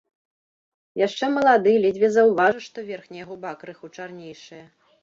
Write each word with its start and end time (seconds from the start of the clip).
Яшчэ 1.07 1.25
малады, 1.35 1.75
ледзьве 1.83 2.09
заўважыш, 2.17 2.63
што 2.73 2.79
верхняя 2.91 3.25
губа 3.31 3.57
крыху 3.63 3.97
чарнейшая. 3.97 4.65